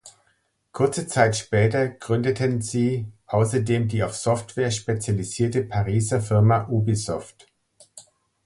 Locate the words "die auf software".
3.87-4.71